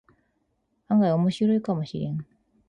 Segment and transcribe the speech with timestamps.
[0.87, 2.25] 案外オモシロイかもしれん